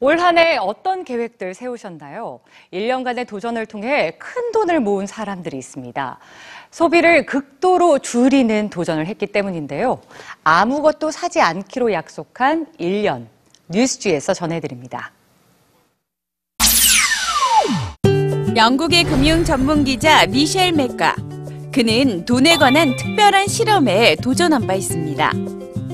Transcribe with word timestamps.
올 0.00 0.18
한 0.20 0.36
해 0.38 0.58
어떤 0.58 1.04
계획들 1.04 1.54
세우셨나요? 1.54 2.40
1년간의 2.72 3.26
도전을 3.26 3.66
통해 3.66 4.12
큰 4.18 4.52
돈을 4.52 4.80
모은 4.80 5.06
사람들이 5.06 5.56
있습니다. 5.56 6.18
소비를 6.70 7.24
극도로 7.24 8.00
줄이는 8.00 8.68
도전을 8.68 9.06
했기 9.06 9.26
때문인데요. 9.26 10.00
아무것도 10.44 11.10
사지 11.10 11.40
않기로 11.40 11.92
약속한 11.92 12.66
1년. 12.78 13.26
뉴스지에서 13.68 14.34
전해드립니다. 14.34 15.12
영국의 18.54 19.04
금융 19.04 19.44
전문 19.44 19.84
기자 19.84 20.26
미셸 20.26 20.72
맥가. 20.72 21.16
그는 21.72 22.24
돈에 22.24 22.56
관한 22.56 22.96
특별한 22.96 23.48
실험에 23.48 24.16
도전한 24.16 24.66
바 24.66 24.74
있습니다. 24.74 25.32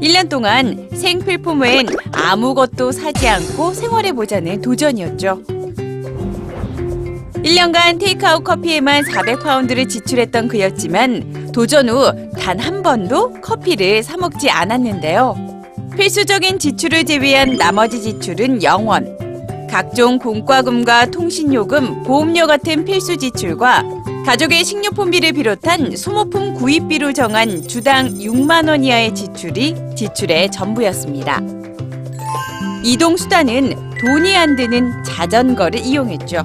1년 0.00 0.28
동안 0.28 0.88
생필품 0.92 1.60
외엔 1.62 1.86
아무것도 2.12 2.92
사지 2.92 3.28
않고 3.28 3.74
생활해보자는 3.74 4.60
도전이었죠. 4.62 5.42
1년간 7.42 7.98
테이크아웃 7.98 8.44
커피에만 8.44 9.04
400파운드를 9.04 9.88
지출했던 9.88 10.48
그였지만 10.48 11.50
도전 11.52 11.88
후 11.88 12.12
단 12.38 12.58
한 12.60 12.82
번도 12.82 13.40
커피를 13.42 14.02
사 14.02 14.16
먹지 14.16 14.48
않았는데요. 14.48 15.36
필수적인 15.96 16.58
지출을 16.58 17.04
제외한 17.04 17.56
나머지 17.56 18.00
지출은 18.00 18.60
0원. 18.60 19.18
각종 19.68 20.18
공과금과 20.18 21.06
통신요금, 21.06 22.04
보험료 22.04 22.46
같은 22.46 22.84
필수 22.86 23.16
지출과 23.18 23.82
가족의 24.28 24.62
식료품비를 24.62 25.32
비롯한 25.32 25.96
소모품 25.96 26.52
구입비로 26.52 27.14
정한 27.14 27.66
주당 27.66 28.10
6만 28.10 28.68
원 28.68 28.84
이하의 28.84 29.14
지출이 29.14 29.74
지출의 29.96 30.50
전부였습니다. 30.50 31.40
이동 32.84 33.16
수단은 33.16 33.74
돈이 33.98 34.36
안 34.36 34.54
드는 34.54 35.02
자전거를 35.02 35.80
이용했죠. 35.80 36.44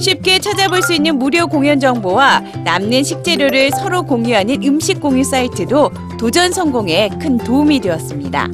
쉽게 0.00 0.38
찾아볼 0.38 0.80
수 0.80 0.94
있는 0.94 1.18
무료 1.18 1.46
공연 1.46 1.78
정보와 1.78 2.40
남는 2.64 3.02
식재료를 3.02 3.72
서로 3.72 4.04
공유하는 4.04 4.62
음식 4.64 4.98
공유 4.98 5.24
사이트도 5.24 5.90
도전 6.18 6.52
성공에 6.52 7.10
큰 7.20 7.36
도움이 7.36 7.80
되었습니다. 7.80 8.48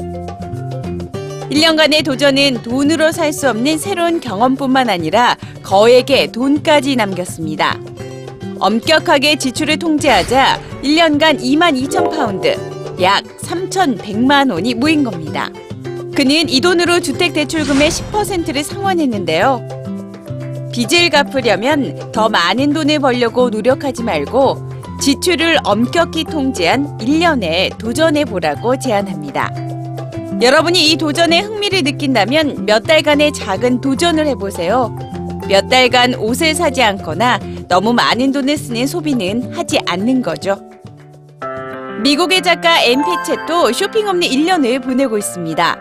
1년간의 1.53 2.05
도전은 2.05 2.62
돈으로 2.62 3.12
살 3.12 3.32
수 3.32 3.48
없는 3.48 3.78
새로운 3.78 4.19
경험뿐만 4.19 4.91
아니라 4.91 5.36
거액의 5.62 6.32
돈까지 6.32 6.97
남겼습니다. 6.97 7.78
엄격하게 8.61 9.36
지출을 9.36 9.78
통제하자 9.78 10.61
1년간 10.83 11.41
2만 11.41 11.83
2천 11.83 12.11
파운드, 12.14 12.55
약 13.00 13.25
3,100만 13.39 14.53
원이 14.53 14.75
모인 14.75 15.03
겁니다. 15.03 15.50
그는 16.14 16.48
이 16.48 16.61
돈으로 16.61 17.00
주택 17.00 17.33
대출금의 17.33 17.91
10%를 17.91 18.62
상환했는데요. 18.62 19.81
빚을 20.72 21.11
갚으려면 21.11 22.12
더 22.12 22.28
많은 22.28 22.72
돈을 22.72 22.98
벌려고 22.98 23.48
노력하지 23.48 24.03
말고 24.03 24.70
지출을 25.00 25.58
엄격히 25.64 26.25
통제한 26.25 26.98
1년에 26.98 27.77
도전해 27.78 28.25
보라고 28.27 28.78
제안합니다. 28.78 29.50
여러분이 30.42 30.91
이 30.91 30.97
도전에 30.97 31.41
흥미를 31.41 31.83
느낀다면 31.83 32.66
몇 32.66 32.84
달간의 32.84 33.33
작은 33.33 33.81
도전을 33.81 34.27
해보세요. 34.27 34.94
몇 35.51 35.69
달간 35.69 36.15
옷을 36.15 36.55
사지 36.55 36.81
않거나 36.81 37.41
너무 37.67 37.93
많은 37.93 38.31
돈을 38.31 38.56
쓰는 38.56 38.87
소비는 38.87 39.53
하지 39.53 39.81
않는 39.84 40.23
거죠. 40.23 40.61
미국의 42.05 42.41
작가 42.43 42.77
엠피챗도 42.79 43.73
쇼핑 43.73 44.06
없는 44.06 44.28
1년을 44.28 44.81
보내고 44.81 45.19
있습니다. 45.19 45.77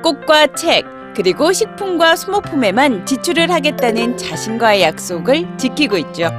꽃과 0.00 0.54
책, 0.54 0.84
그리고 1.16 1.52
식품과 1.52 2.14
소모품에만 2.14 3.04
지출을 3.04 3.50
하겠다는 3.50 4.16
자신과의 4.16 4.82
약속을 4.82 5.58
지키고 5.58 5.96
있죠. 5.98 6.30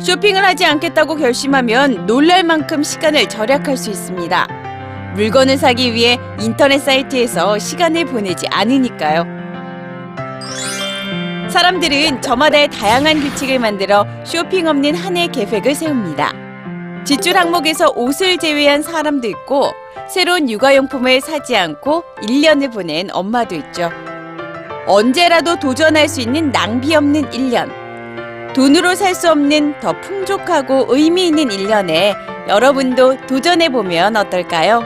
쇼핑을 0.00 0.42
하지 0.42 0.64
않겠다고 0.64 1.16
결심하면 1.16 2.06
놀랄 2.06 2.44
만큼 2.44 2.82
시간을 2.82 3.28
절약할 3.28 3.76
수 3.76 3.90
있습니다. 3.90 4.48
물건을 5.16 5.58
사기 5.58 5.92
위해 5.92 6.18
인터넷 6.40 6.78
사이트에서 6.78 7.58
시간을 7.58 8.06
보내지 8.06 8.46
않으니까요. 8.48 9.42
사람들은 11.52 12.22
저마다의 12.22 12.68
다양한 12.68 13.20
규칙을 13.20 13.58
만들어 13.58 14.06
쇼핑 14.24 14.66
없는 14.66 14.94
한 14.94 15.12
해 15.18 15.26
계획을 15.26 15.74
세웁니다. 15.74 16.32
지출 17.04 17.36
항목에서 17.36 17.92
옷을 17.94 18.38
제외한 18.38 18.80
사람도 18.80 19.28
있고 19.28 19.72
새로운 20.08 20.48
육아용품을 20.48 21.20
사지 21.20 21.54
않고 21.54 22.04
1년을 22.22 22.72
보낸 22.72 23.10
엄마도 23.12 23.54
있죠. 23.56 23.90
언제라도 24.86 25.58
도전할 25.58 26.08
수 26.08 26.22
있는 26.22 26.50
낭비 26.50 26.94
없는 26.94 27.30
1년. 27.30 28.54
돈으로 28.54 28.94
살 28.94 29.14
수 29.14 29.30
없는 29.30 29.78
더 29.80 29.92
풍족하고 30.00 30.86
의미 30.88 31.26
있는 31.28 31.48
1년에 31.48 32.14
여러분도 32.48 33.26
도전해 33.26 33.68
보면 33.68 34.16
어떨까요? 34.16 34.82